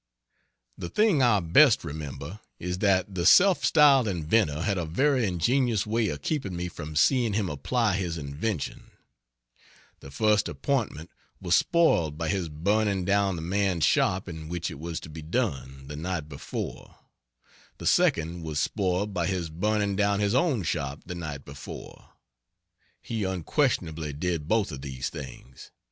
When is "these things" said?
24.81-25.69